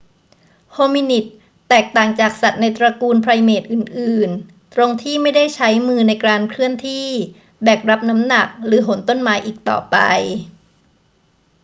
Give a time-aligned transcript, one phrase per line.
[0.73, 1.33] โฮมินิดส์
[1.69, 7.07] แตกต่างจากสัตว์ในตระกูลไพรเมตอื่น ๆ ตรงที่ไม่ได้ใช้มือในการเคลื่อนที่
[7.63, 9.97] แบกรับน้ำหนัก หรือโหนต้นไม้อีกต่อไป